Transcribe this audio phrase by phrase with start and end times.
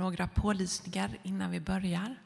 [0.00, 2.16] Några pålysningar innan vi börjar.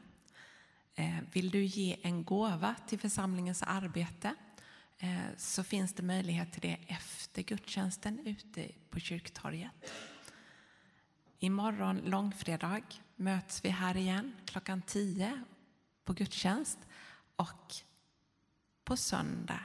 [0.95, 4.35] Eh, vill du ge en gåva till församlingens arbete
[4.97, 9.71] eh, så finns det möjlighet till det efter gudstjänsten ute på kyrktorget.
[11.39, 12.83] Imorgon långfredag
[13.15, 15.43] möts vi här igen klockan 10
[16.05, 16.79] på gudstjänst
[17.35, 17.75] och
[18.83, 19.61] på söndag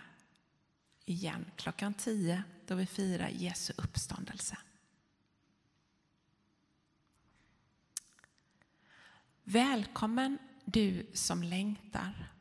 [1.05, 4.59] igen klockan 10 då vi firar Jesu uppståndelse.
[9.53, 12.33] Välkommen du som längtar.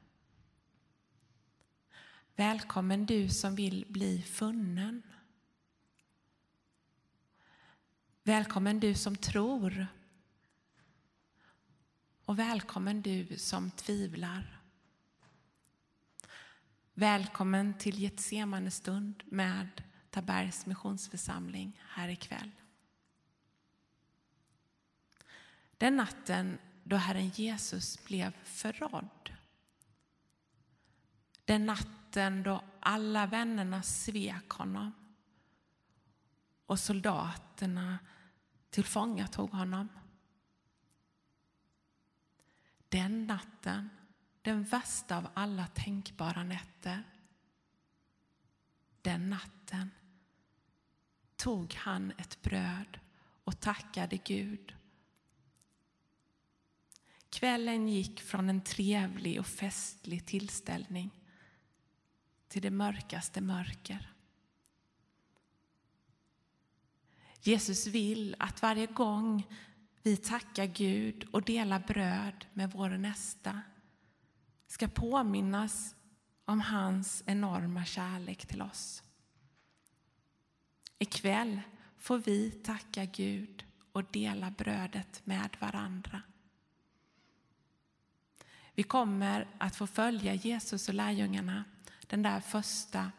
[2.36, 5.04] Välkommen du som vill bli funnen.
[8.23, 9.88] Välkommen du som tror.
[12.26, 14.62] Och välkommen du som tvivlar.
[16.94, 22.52] Välkommen till Getsemane stund med Tabergs missionsförsamling här ikväll.
[25.78, 26.58] Den natten
[26.90, 29.34] då Herren Jesus blev förrådd.
[31.45, 34.92] Den natten då alla vännerna svek honom
[36.66, 38.00] och soldaterna
[38.70, 39.90] tillfångatog honom.
[42.90, 43.90] Den natten,
[44.42, 47.04] den värsta av alla tänkbara nätter,
[49.02, 49.92] den natten
[51.36, 53.00] tog han ett bröd
[53.44, 54.78] och tackade Gud
[57.30, 61.11] Kvällen gick från en trevlig och festlig tillställning
[62.47, 64.13] till det mörkaste mörker.
[67.41, 69.47] Jesus vill att varje gång
[70.03, 73.61] vi tackar Gud och delar bröd med vår nästa
[74.67, 75.95] ska påminnas
[76.45, 79.03] om hans enorma kärlek till oss.
[80.99, 81.61] Ikväll
[81.97, 86.21] får vi tacka Gud och dela brödet med varandra.
[88.80, 91.64] Vi kommer att få följa Jesus och lärjungarna
[92.08, 93.11] den där första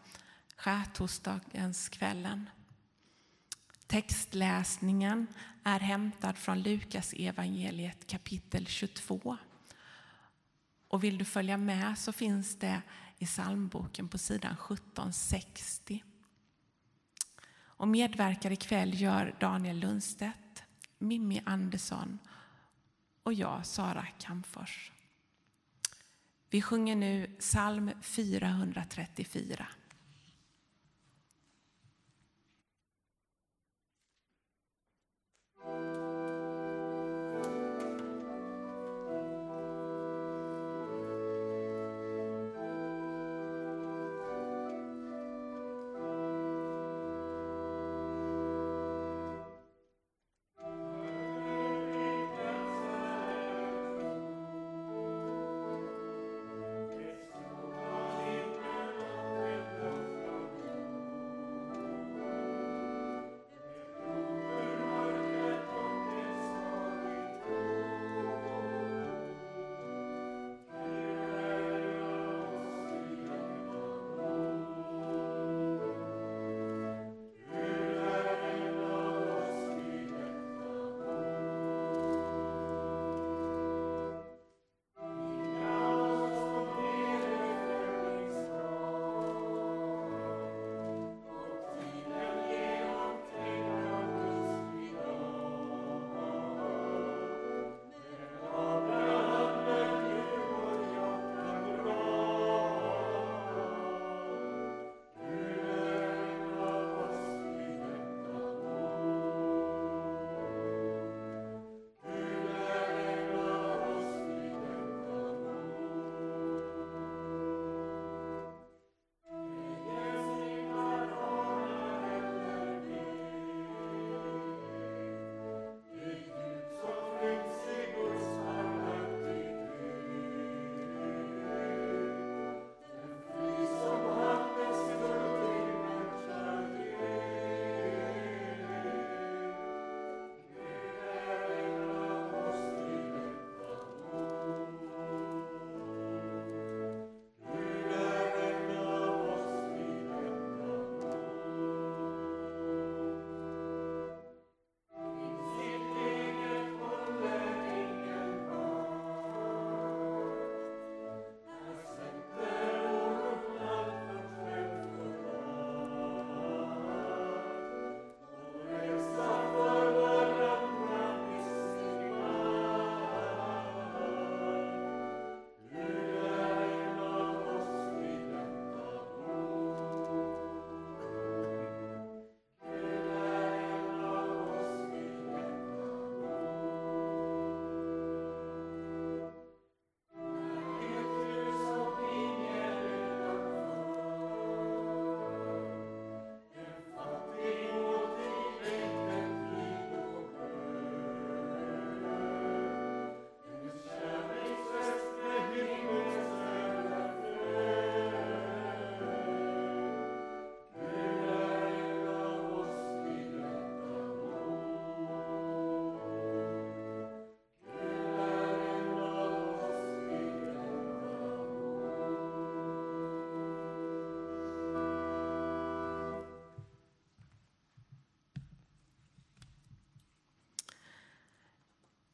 [0.57, 2.51] skärtorsdagens kvällen.
[3.87, 5.27] Textläsningen
[5.65, 9.37] är hämtad från Lukas evangeliet kapitel 22.
[10.89, 12.83] Och vill du följa med så finns det
[13.19, 16.05] i psalmboken på sidan 1760.
[17.59, 20.63] Och medverkar ikväll gör Daniel Lundstedt,
[20.99, 22.19] Mimmi Andersson
[23.23, 24.93] och jag, Sara Kamfors.
[26.51, 29.67] Vi sjunger nu psalm 434.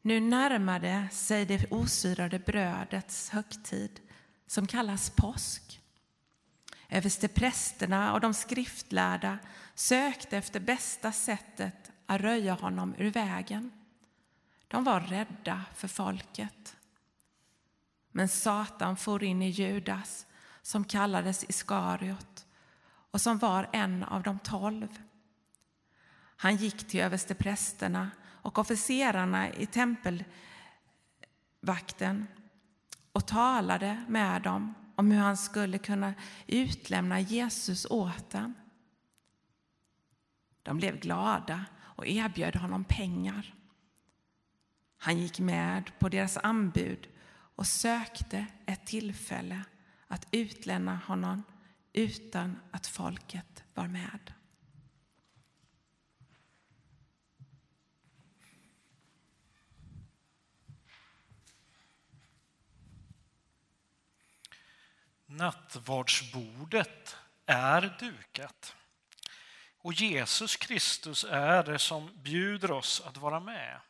[0.06, 4.00] Nu närmade sig det osyrade brödets högtid
[4.46, 5.80] som kallas påsk.
[6.88, 9.38] Översteprästerna och de skriftlärda
[9.74, 13.72] sökte efter bästa sättet att röja honom ur vägen.
[14.68, 16.76] De var rädda för folket.
[18.12, 20.26] Men Satan for in i Judas,
[20.62, 22.46] som kallades Iskariot
[23.10, 24.98] och som var en av de tolv.
[26.36, 28.10] Han gick till översteprästerna
[28.46, 32.26] och officerarna i tempelvakten
[33.12, 36.14] och talade med dem om hur han skulle kunna
[36.46, 38.54] utlämna Jesus åt dem.
[40.62, 43.54] De blev glada och erbjöd honom pengar.
[44.98, 49.60] Han gick med på deras anbud och sökte ett tillfälle
[50.06, 51.42] att utlämna honom
[51.92, 54.35] utan att folket var med.
[65.36, 67.16] Nattvardsbordet
[67.46, 68.76] är dukat.
[69.78, 73.80] Och Jesus Kristus är det som bjuder oss att vara med.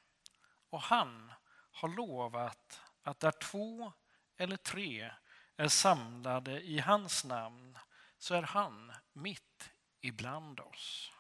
[0.71, 1.33] Och han
[1.73, 3.93] har lovat att där två
[4.37, 5.11] eller tre
[5.57, 7.79] är samlade i hans namn
[8.19, 9.71] så är han mitt
[10.01, 11.13] ibland oss.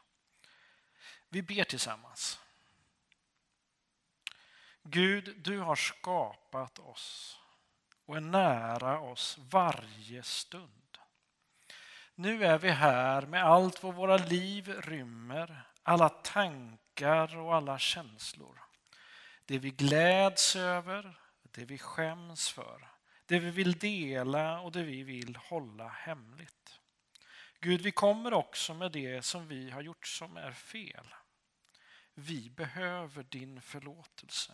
[1.28, 2.40] Vi ber tillsammans.
[4.82, 7.38] Gud, du har skapat oss
[8.06, 10.98] och är nära oss varje stund.
[12.14, 18.62] Nu är vi här med allt vad våra liv rymmer, alla tankar och alla känslor.
[19.44, 22.88] Det vi gläds över, det vi skäms för,
[23.26, 26.80] det vi vill dela och det vi vill hålla hemligt.
[27.60, 31.14] Gud, vi kommer också med det som vi har gjort som är fel.
[32.14, 34.52] Vi behöver din förlåtelse.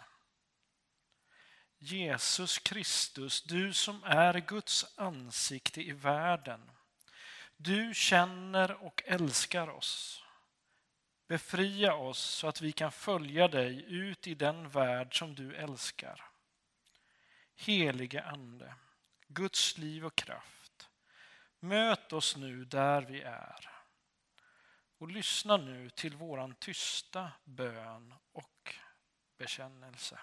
[1.85, 6.71] Jesus Kristus, du som är Guds ansikte i världen.
[7.57, 10.23] Du känner och älskar oss.
[11.29, 16.25] Befria oss så att vi kan följa dig ut i den värld som du älskar.
[17.57, 18.75] Helige Ande,
[19.29, 20.89] Guds liv och kraft.
[21.61, 23.71] Möt oss nu där vi är.
[24.99, 28.75] Och lyssna nu till våran tysta bön och
[29.39, 30.19] bekännelse.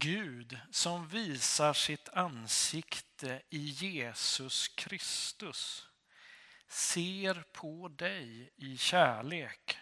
[0.00, 5.88] Gud som visar sitt ansikte i Jesus Kristus
[6.68, 9.78] ser på dig i kärlek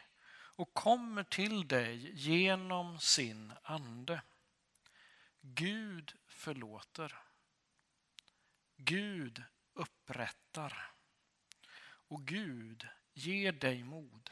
[0.56, 4.22] och kommer till dig genom sin ande.
[5.40, 7.18] Gud förlåter.
[8.76, 9.42] Gud
[9.72, 10.92] upprättar.
[12.08, 14.30] Och Gud ger dig mod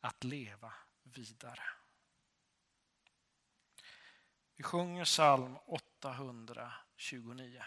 [0.00, 0.72] att leva
[1.02, 1.77] vidare.
[4.58, 7.62] Vi sjunger psalm 829.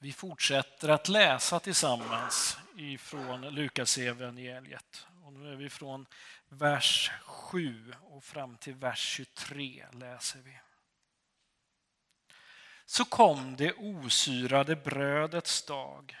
[0.00, 5.06] Vi fortsätter att läsa tillsammans ifrån Lukas evangeliet.
[5.24, 6.06] Och nu är vi från
[6.48, 10.58] vers 7 och fram till vers 23 läser vi.
[12.86, 16.16] Så kom det osyrade brödets dag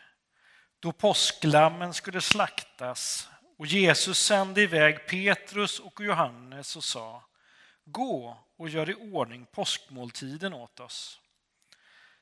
[0.80, 7.24] då påsklammen skulle slaktas och Jesus sände iväg Petrus och Johannes och sa
[7.84, 11.20] Gå och gör i ordning påskmåltiden åt oss.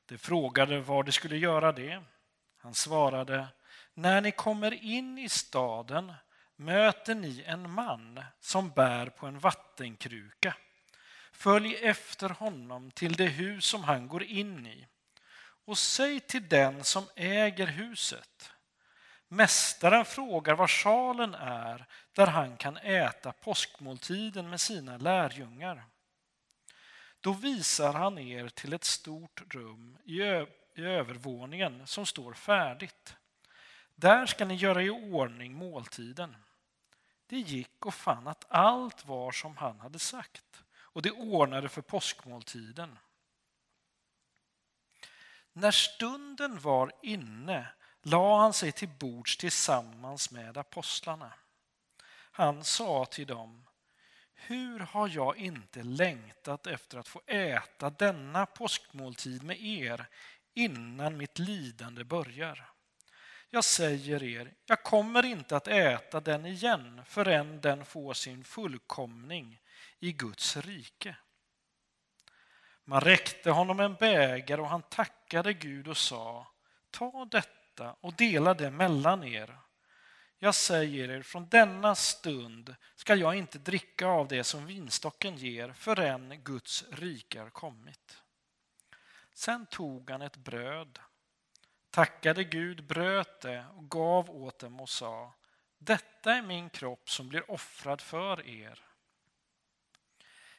[0.06, 2.02] De frågade var de skulle göra det.
[2.58, 3.48] Han svarade,
[3.94, 6.12] när ni kommer in i staden
[6.56, 10.56] möter ni en man som bär på en vattenkruka.
[11.32, 14.86] Följ efter honom till det hus som han går in i
[15.64, 18.50] och säg till den som äger huset.
[19.28, 25.84] Mästaren frågar var salen är där han kan äta påskmåltiden med sina lärjungar.
[27.26, 30.20] Då visar han er till ett stort rum i,
[30.74, 33.16] i övervåningen som står färdigt.
[33.94, 36.36] Där ska ni göra i ordning måltiden.
[37.26, 41.82] Det gick och fann att allt var som han hade sagt och det ordnade för
[41.82, 42.98] påskmåltiden.
[45.52, 47.68] När stunden var inne
[48.02, 51.32] la han sig till bords tillsammans med apostlarna.
[52.30, 53.65] Han sa till dem
[54.36, 60.06] hur har jag inte längtat efter att få äta denna påskmåltid med er
[60.54, 62.70] innan mitt lidande börjar?
[63.50, 69.60] Jag säger er, jag kommer inte att äta den igen förrän den får sin fullkomning
[70.00, 71.16] i Guds rike.
[72.84, 76.46] Man räckte honom en bägare och han tackade Gud och sa,
[76.90, 79.58] ta detta och dela det mellan er.
[80.38, 85.72] Jag säger er, från denna stund skall jag inte dricka av det som vinstocken ger
[85.72, 88.22] förrän Guds rike har kommit.
[89.32, 90.98] Sen tog han ett bröd,
[91.90, 95.34] tackade Gud, bröt det och gav åt dem och sa
[95.78, 98.84] Detta är min kropp som blir offrad för er.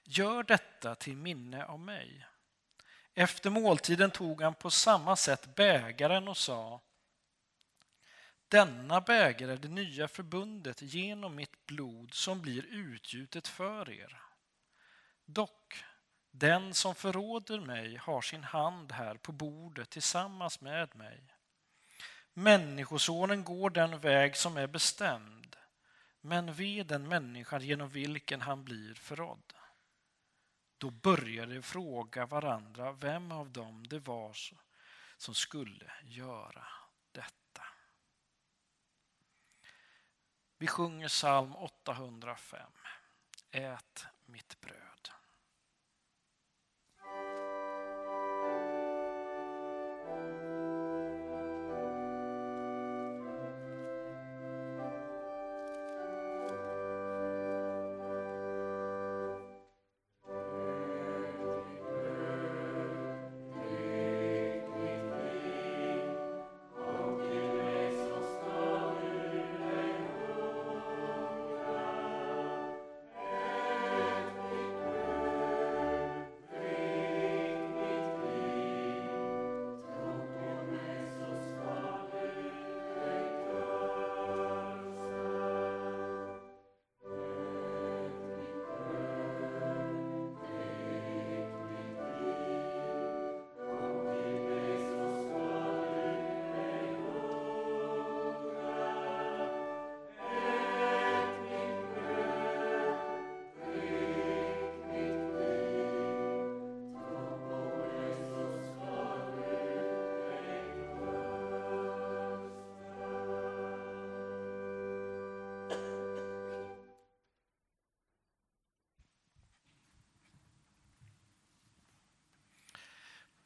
[0.03, 2.27] Gör detta till minne av mig.
[3.13, 6.81] Efter måltiden tog han på samma sätt bägaren och sa
[8.48, 14.22] denna bägare är det nya förbundet genom mitt blod som blir utgjutet för er.
[15.25, 15.84] Dock,
[16.32, 21.24] den som förråder mig har sin hand här på bordet tillsammans med mig.
[22.34, 25.56] Människosonen går den väg som är bestämd,
[26.22, 29.54] men ve den människan genom vilken han blir förrådd.
[30.77, 34.38] Då började de fråga varandra vem av dem det var
[35.18, 36.66] som skulle göra
[37.12, 37.66] detta.
[40.60, 42.72] Vi sjunger psalm 805.
[43.52, 44.08] Ät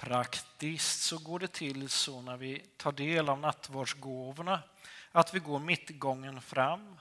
[0.02, 4.64] Praktiskt så går det till så när vi tar del av nattvardsgåvorna
[5.12, 6.98] att vi går mittgången fram,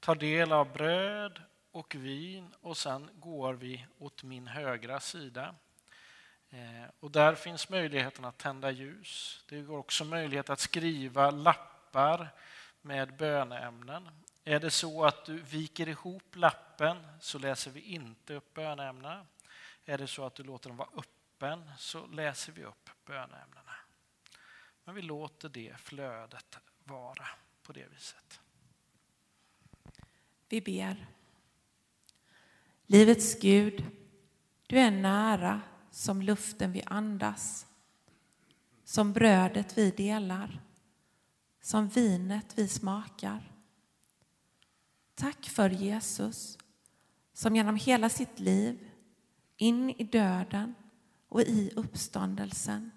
[0.00, 5.54] tar del av bröd och vin och sen går vi åt min högra sida.
[6.50, 9.44] Eh, och där finns möjligheten att tända ljus.
[9.48, 12.28] Det går också möjlighet att skriva lappar
[12.82, 14.08] med böneämnen.
[14.44, 19.26] Är det så att du viker ihop lappen så läser vi inte upp böneämnena.
[19.84, 21.13] Är det så att du låter dem vara öppna
[21.44, 23.72] öppen så läser vi upp böneämnena.
[24.84, 27.26] Men vi låter det flödet vara
[27.62, 28.40] på det viset.
[30.48, 31.06] Vi ber.
[32.86, 33.84] Livets Gud,
[34.66, 35.60] du är nära
[35.90, 37.66] som luften vi andas.
[38.86, 40.60] som brödet vi delar,
[41.60, 43.52] som vinet vi smakar.
[45.14, 46.58] Tack för Jesus
[47.32, 48.90] som genom hela sitt liv,
[49.56, 50.74] in i döden
[51.34, 52.90] och i uppståndelsen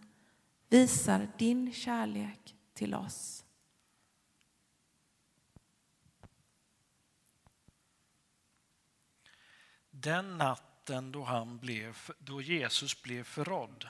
[0.70, 3.46] visar din kärlek till oss.
[9.90, 13.88] Den natten då, han blev, då Jesus blev förrådd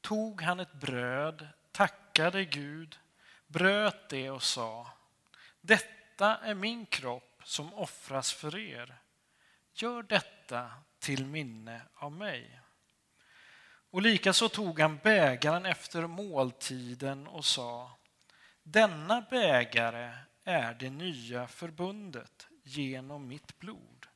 [0.00, 2.98] tog han ett bröd, tackade Gud,
[3.46, 4.92] bröt det och sa
[5.60, 8.98] Detta är min kropp som offras för er.
[9.74, 12.60] Gör detta till minne av mig.
[13.96, 17.90] Och likaså tog han bägaren efter måltiden och sa
[18.62, 24.06] Denna bägare är det nya förbundet genom mitt blod.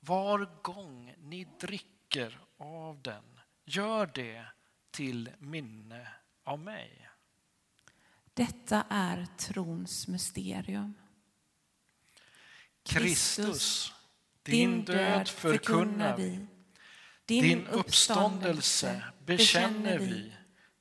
[0.00, 4.46] Var gång ni dricker av den, gör det
[4.90, 6.08] till minne
[6.44, 7.08] av mig.
[8.34, 10.94] Detta är trons mysterium.
[12.82, 13.92] Kristus,
[14.42, 16.46] din död förkunnar vi,
[17.24, 20.32] din uppståndelse bekänner vi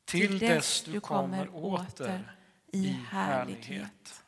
[0.06, 2.36] till dess du kommer åter
[2.72, 4.24] i härlighet.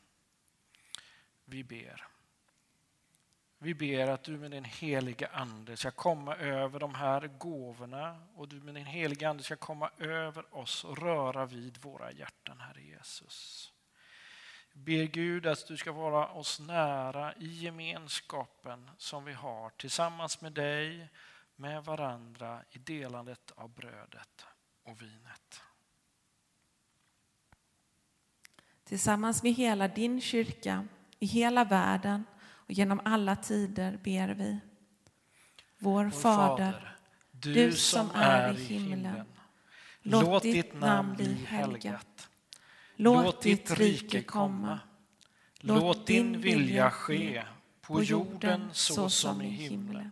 [1.46, 2.08] Vi ber.
[3.60, 8.48] Vi ber att du med din heliga Ande ska komma över de här gåvorna och
[8.48, 12.82] du med din heliga Ande ska komma över oss och röra vid våra hjärtan, Herre
[12.82, 13.72] Jesus.
[14.74, 20.54] Ber Gud att du ska vara oss nära i gemenskapen som vi har tillsammans med
[20.54, 21.10] dig,
[21.56, 24.46] med varandra i delandet av brödet
[24.84, 25.62] och vinet.
[28.84, 30.88] Tillsammans med hela din kyrka
[31.20, 34.60] i hela världen och genom alla tider ber vi.
[35.78, 36.98] Vår, Fader,
[37.32, 39.26] du, du som är i himlen.
[40.02, 42.30] Låt ditt namn bli helgat.
[42.96, 44.80] Låt ditt rike komma.
[45.60, 47.44] Låt din vilja ske
[47.82, 50.12] på jorden så som i himlen.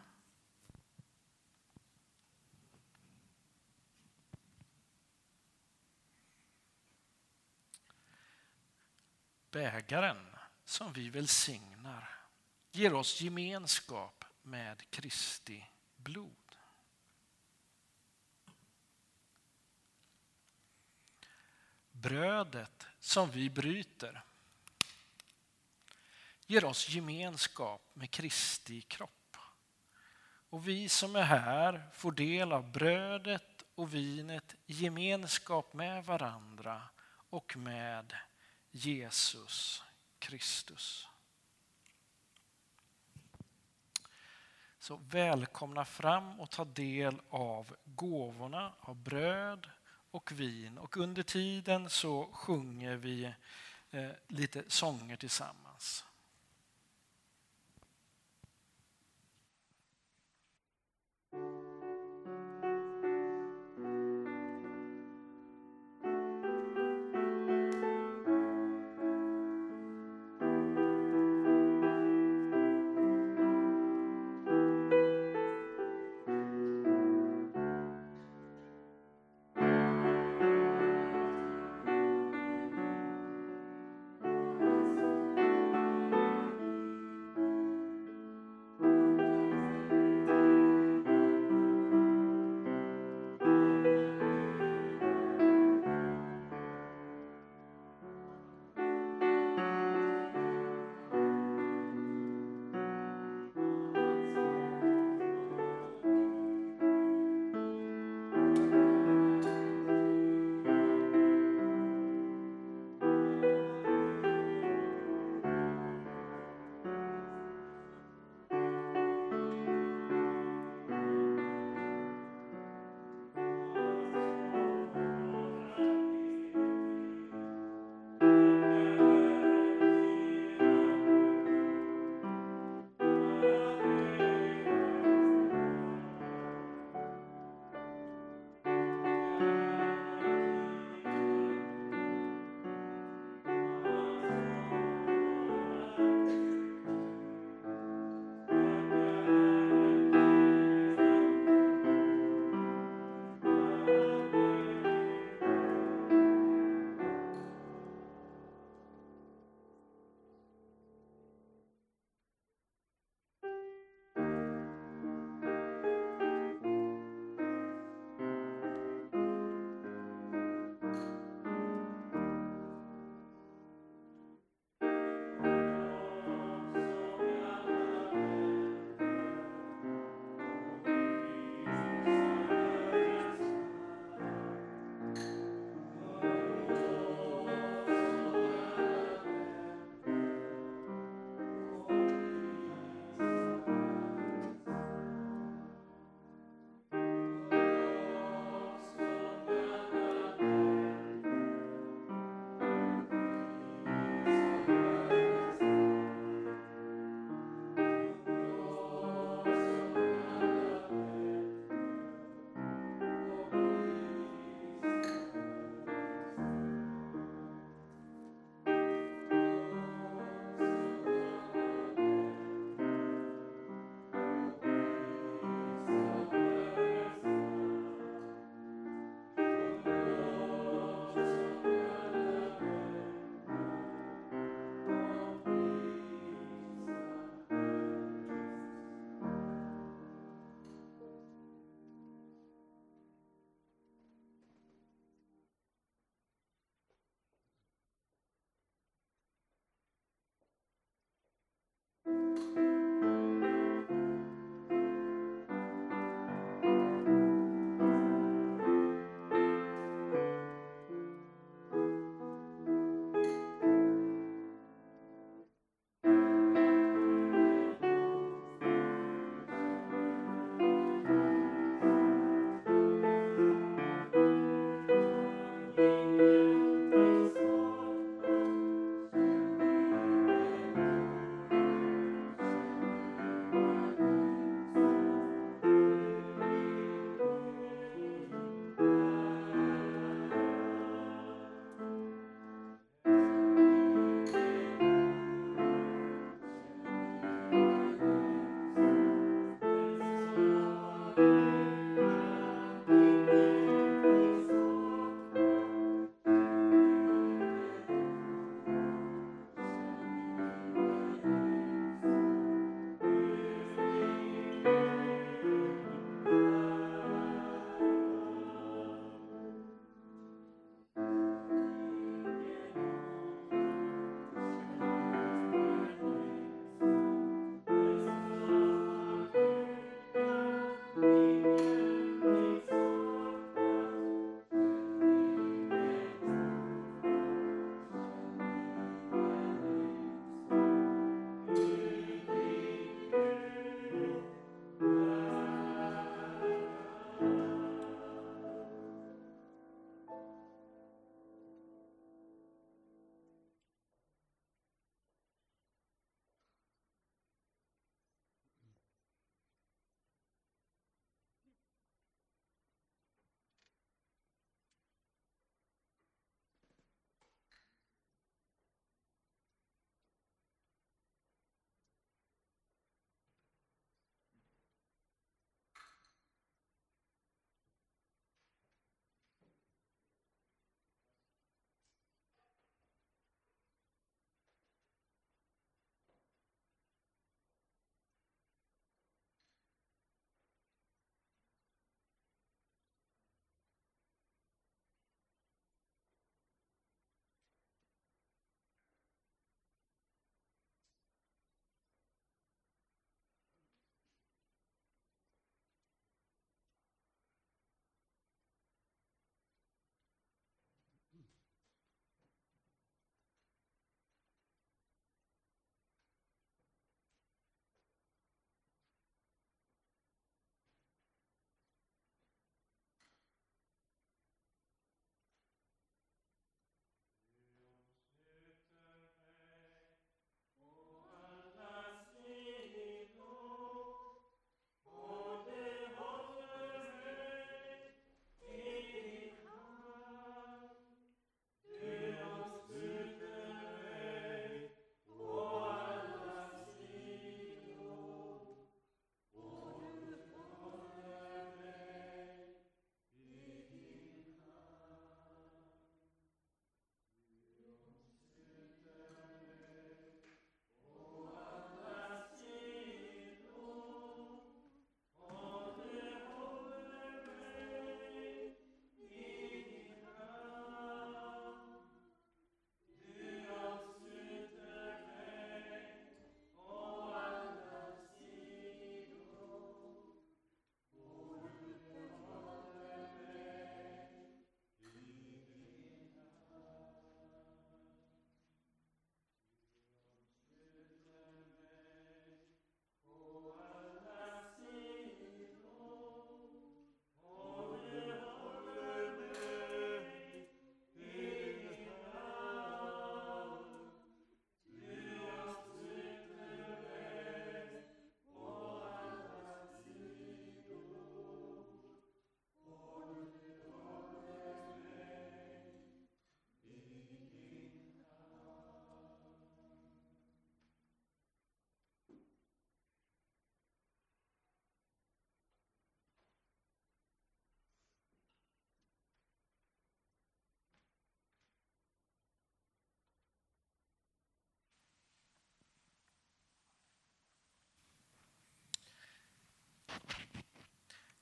[9.51, 10.35] Bägaren
[10.65, 12.09] som vi välsignar
[12.71, 16.55] ger oss gemenskap med Kristi blod.
[21.91, 24.23] Brödet som vi bryter
[26.45, 29.37] ger oss gemenskap med Kristi kropp.
[30.49, 36.81] Och vi som är här får del av brödet och vinet i gemenskap med varandra
[37.29, 38.15] och med
[38.71, 39.83] Jesus
[40.19, 41.07] Kristus.
[44.79, 49.69] Så välkomna fram och ta del av gåvorna av bröd
[50.11, 50.77] och vin.
[50.77, 53.33] Och under tiden så sjunger vi
[53.91, 56.05] eh, lite sånger tillsammans.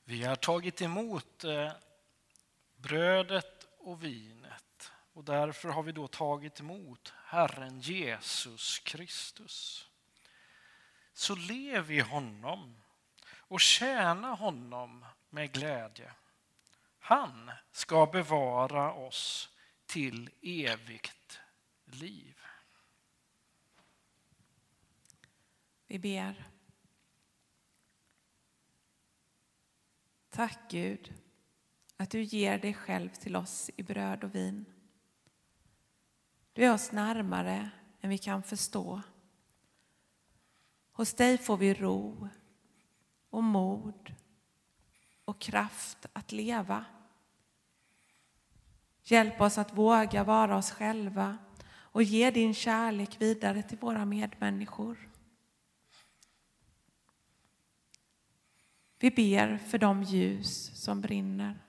[0.10, 1.72] Vi har tagit emot eh,
[2.76, 9.88] brödet och vinet och därför har vi då tagit emot Herren Jesus Kristus.
[11.14, 12.82] Så lev i honom
[13.32, 16.12] och tjäna honom med glädje.
[17.00, 19.50] Han ska bevara oss
[19.86, 21.40] till evigt
[21.86, 22.42] liv.
[25.88, 26.59] Vi ber.
[30.30, 31.14] Tack Gud
[31.98, 34.66] att du ger dig själv till oss i bröd och vin.
[36.54, 37.70] Du är oss närmare
[38.02, 39.02] än vi kan förstå.
[40.92, 42.30] Hos dig får vi ro
[43.30, 44.14] och mod
[45.26, 46.86] och kraft att leva.
[49.04, 51.38] Hjälp oss att våga vara oss själva
[51.70, 55.10] och ge din kärlek vidare till våra medmänniskor.
[59.00, 61.60] Vi ber för de ljus som brinner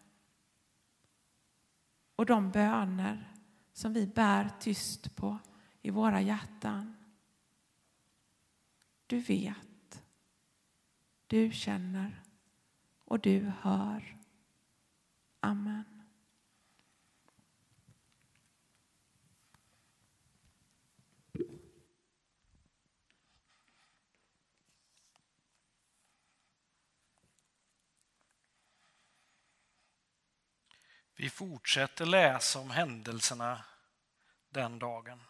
[2.16, 3.34] och de böner
[3.72, 5.38] som vi bär tyst på
[5.82, 6.96] i våra hjärtan.
[9.06, 10.02] Du vet,
[11.26, 12.22] du känner
[13.04, 14.16] och du hör.
[15.40, 15.99] Amen.
[31.20, 33.64] Vi fortsätter läsa om händelserna
[34.50, 35.20] den dagen.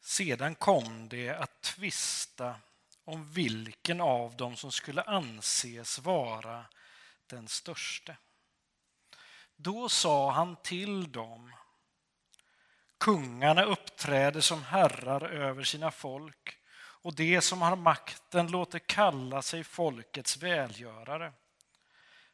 [0.00, 2.56] Sedan kom det att tvista
[3.04, 6.64] om vilken av dem som skulle anses vara
[7.26, 8.16] den störste.
[9.56, 11.52] Då sa han till dem
[12.98, 19.64] Kungarna uppträder som herrar över sina folk och de som har makten låter kalla sig
[19.64, 21.32] folkets välgörare.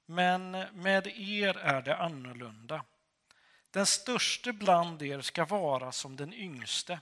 [0.06, 2.84] Men med er är det annorlunda.
[3.70, 7.00] Den störste bland er ska vara som den yngste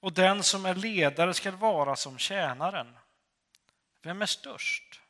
[0.00, 2.96] och den som är ledare ska vara som tjänaren.
[4.02, 5.00] Vem är störst?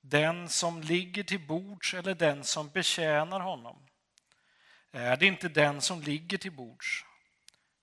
[0.00, 3.86] Den som ligger till bords eller den som betjänar honom?
[4.90, 7.04] Är det inte den som ligger till bords?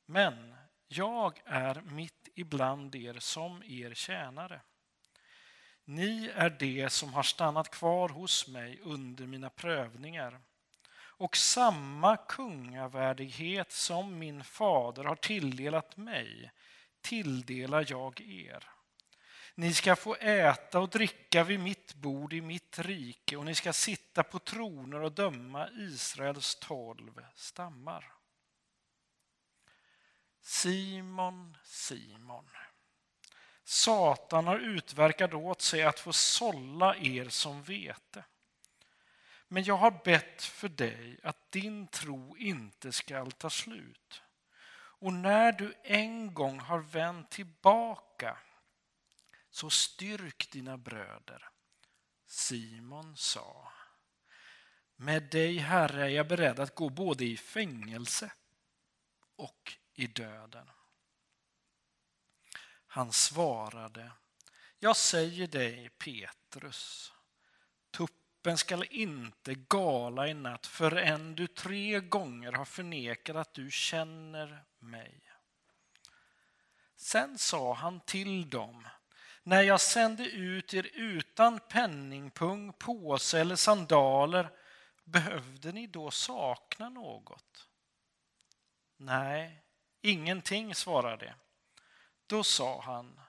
[0.06, 0.56] Men
[0.88, 4.62] jag är mitt ibland er som er tjänare.
[5.91, 10.39] Ni är det som har stannat kvar hos mig under mina prövningar
[10.93, 16.51] och samma kungavärdighet som min fader har tilldelat mig
[17.01, 18.69] tilldelar jag er.
[19.56, 23.73] Ni ska få äta och dricka vid mitt bord i mitt rike och ni ska
[23.73, 28.13] sitta på troner och döma Israels tolv stammar.
[30.41, 32.49] Simon, Simon.
[33.71, 38.23] Satan har utverkat åt sig att få sålla er som vete.
[39.47, 44.21] Men jag har bett för dig att din tro inte skall ta slut.
[44.73, 48.38] Och när du en gång har vänt tillbaka
[49.49, 51.49] så styrk dina bröder.
[52.25, 53.71] Simon sa,
[54.95, 58.31] med dig, Herre, är jag beredd att gå både i fängelse
[59.36, 60.69] och i döden.
[62.93, 64.12] Han svarade,
[64.80, 67.13] jag säger dig Petrus,
[67.91, 74.63] tuppen skall inte gala i natt förrän du tre gånger har förnekat att du känner
[74.80, 75.21] mig.
[76.95, 78.88] Sen sa han till dem,
[79.43, 84.49] när jag sände ut er utan penningpung, påse eller sandaler,
[85.04, 87.67] behövde ni då sakna något?
[88.97, 89.63] Nej,
[90.01, 91.34] ingenting, svarade de.
[92.31, 93.19] Då sa han,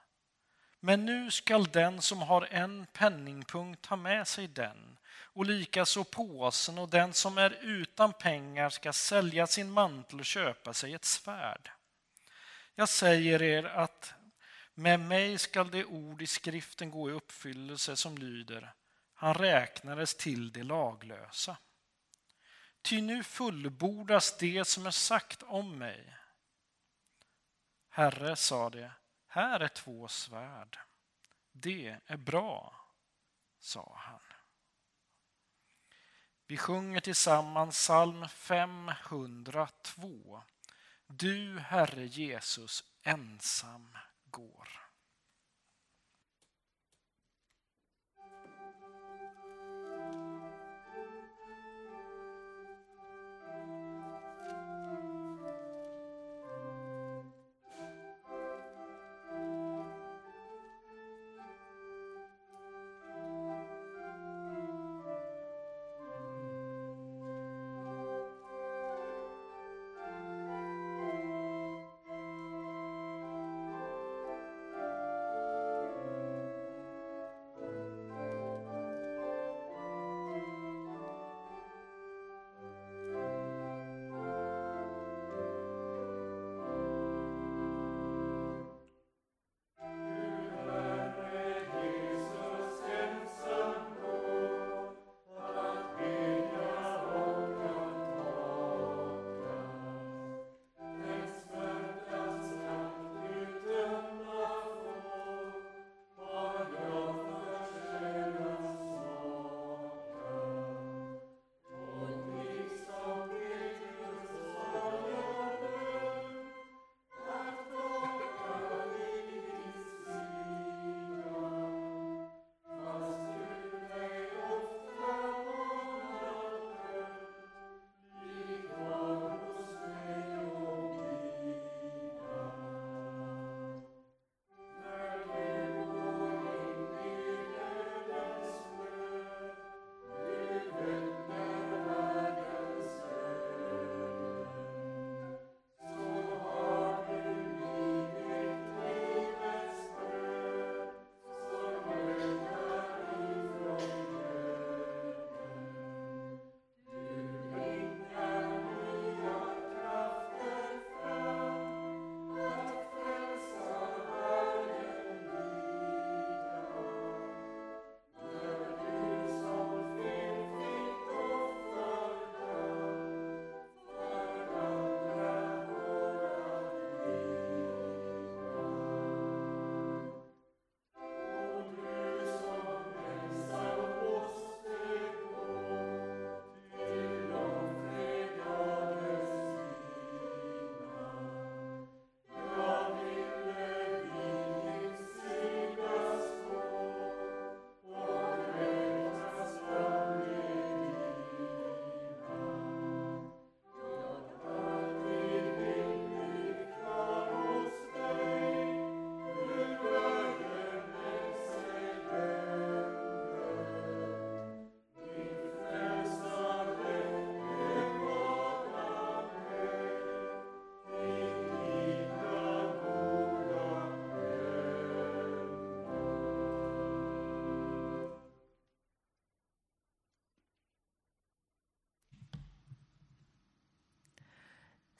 [0.79, 6.77] men nu skall den som har en penningpunkt ta med sig den och likaså påsen
[6.77, 11.71] och den som är utan pengar ska sälja sin mantel och köpa sig ett svärd.
[12.75, 14.13] Jag säger er att
[14.73, 18.73] med mig skall det ord i skriften gå i uppfyllelse som lyder
[19.23, 21.57] han räknades till de laglösa.
[22.81, 26.13] Ty nu fullbordas det som är sagt om mig.
[27.95, 28.91] Herre, sa det,
[29.27, 30.79] här är två svärd.
[31.51, 32.75] Det är bra,
[33.59, 34.19] sa han.
[36.47, 40.43] Vi sjunger tillsammans psalm 502.
[41.07, 44.82] Du, Herre Jesus, ensam går.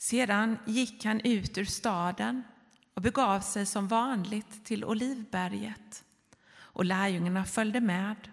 [0.04, 2.44] Sedan gick han ut ur staden
[2.94, 6.04] och begav sig som vanligt till Olivberget,
[6.56, 8.30] och lärjungarna följde med.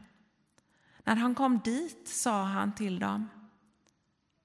[1.05, 3.29] När han kom dit sa han till dem,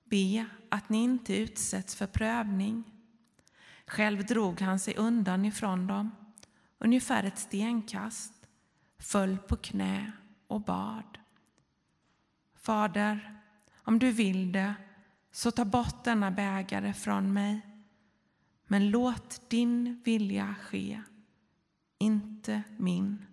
[0.04, 2.84] be att ni inte utsätts för prövning.
[3.88, 6.12] Själv drog han sig undan ifrån dem,
[6.80, 8.34] ungefär ett stenkast,
[9.00, 10.12] föll på knä
[10.48, 11.18] och bad.
[12.56, 13.42] Fader,
[13.76, 14.76] om du vill det,
[15.36, 17.62] så ta bort denna bägare från mig.
[18.68, 21.02] Men låt din vilja ske,
[21.98, 23.26] inte min.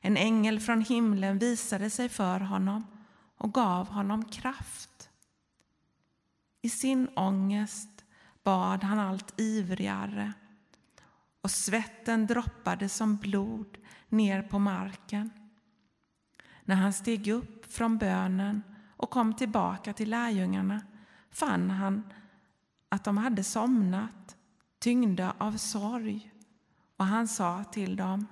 [0.00, 2.86] En ängel från himlen visade sig för honom
[3.36, 5.10] och gav honom kraft.
[6.62, 8.04] I sin ångest
[8.42, 10.32] bad han allt ivrigare
[11.40, 15.30] och svetten droppade som blod ner på marken.
[16.64, 18.62] När han steg upp från bönen
[18.96, 20.80] och kom tillbaka till lärjungarna
[21.38, 22.12] fann han
[22.88, 24.36] att de hade somnat,
[24.78, 26.32] tyngda av sorg,
[26.96, 28.26] och han sa till dem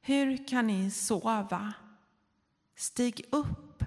[0.00, 1.72] Hur kan ni sova?
[2.76, 3.84] Stig upp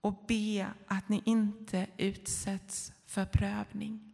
[0.00, 4.13] och be att ni inte utsätts för prövning.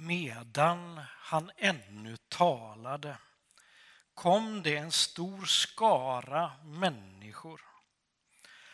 [0.00, 3.18] Medan han ännu talade
[4.14, 7.60] kom det en stor skara människor.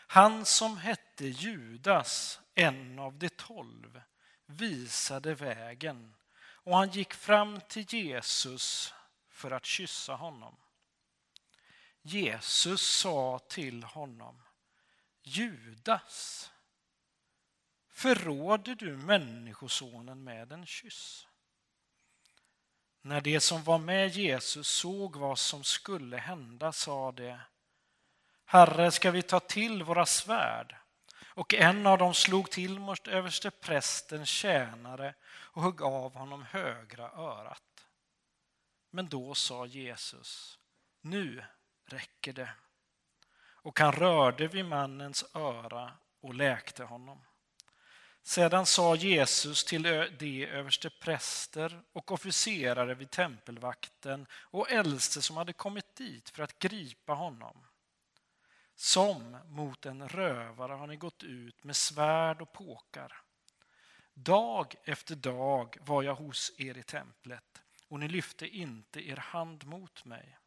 [0.07, 4.03] Han som hette Judas, en av de tolv,
[4.47, 8.95] visade vägen och han gick fram till Jesus
[9.29, 10.57] för att kyssa honom.
[12.03, 14.43] Jesus sa till honom
[15.23, 16.51] Judas,
[17.95, 21.27] förråder du Människosonen med en kyss?
[23.03, 27.39] När de som var med Jesus såg vad som skulle hända sa de
[28.45, 30.77] Herre, ska vi ta till våra svärd?
[31.27, 37.11] Och en av dem slog till mot överste prästens tjänare och högg av honom högra
[37.11, 37.87] örat.
[38.91, 40.59] Men då sa Jesus,
[41.01, 41.45] nu
[41.87, 42.51] räcker det.
[43.37, 47.21] Och han rörde vid mannens öra och läkte honom.
[48.27, 49.83] Sedan sa Jesus till
[50.19, 56.59] de överste präster och officerare vid tempelvakten och äldste som hade kommit dit för att
[56.59, 57.67] gripa honom.
[58.75, 63.23] Som mot en rövare har ni gått ut med svärd och påkar.
[64.15, 69.65] Dag efter dag var jag hos er i templet och ni lyfte inte er hand
[69.65, 70.39] mot mig.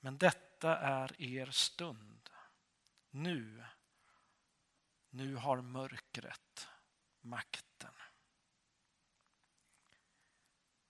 [0.00, 2.30] Men detta är er stund.
[3.10, 3.64] Nu
[5.16, 6.68] nu har mörkret
[7.20, 7.94] makten.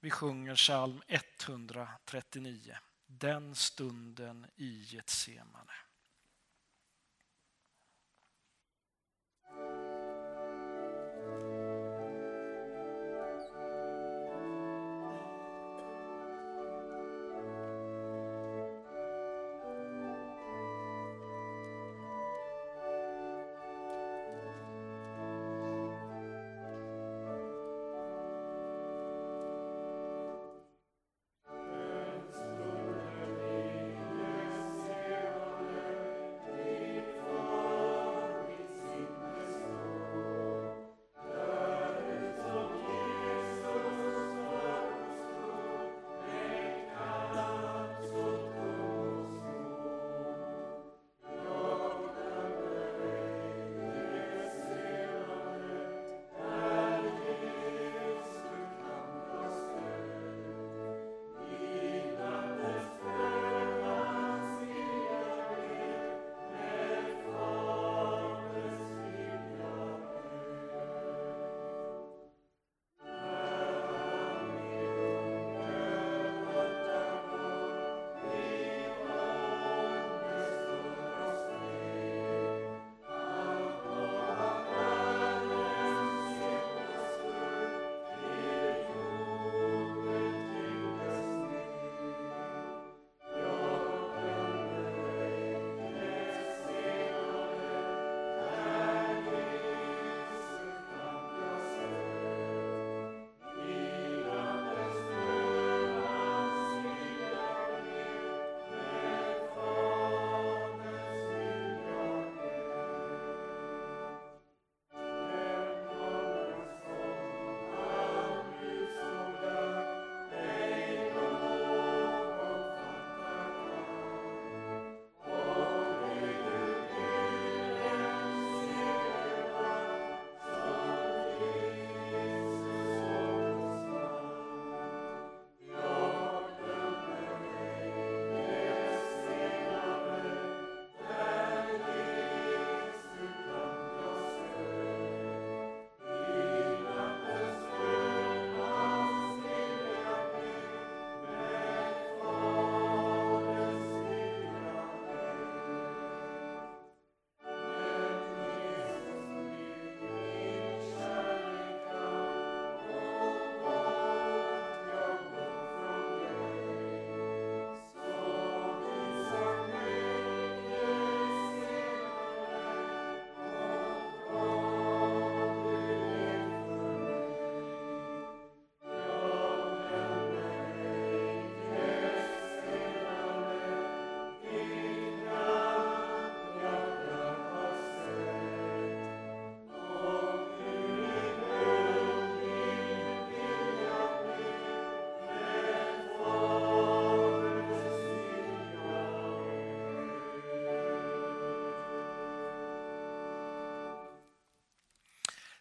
[0.00, 5.72] Vi sjunger psalm 139, Den stunden i Getsemane.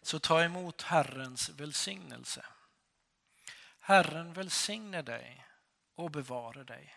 [0.06, 2.44] Så ta emot Herrens välsignelse.
[3.80, 5.46] Herren välsigne dig
[5.94, 6.94] och bevare dig.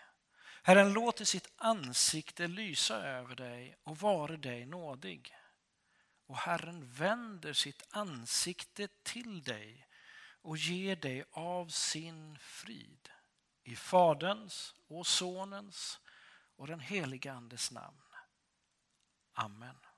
[0.63, 5.35] Herren låter sitt ansikte lysa över dig och vare dig nådig.
[6.25, 9.87] Och Herren vänder sitt ansikte till dig
[10.41, 13.09] och ger dig av sin frid.
[13.63, 15.99] I Faderns och Sonens
[16.55, 18.01] och den helige Andes namn.
[19.33, 19.88] Amen.